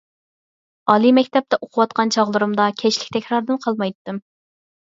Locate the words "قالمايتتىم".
3.67-4.23